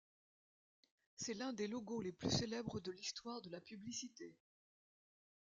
[1.15, 4.35] C'est l'un des logos les plus célèbres de l'histoire de la publicité.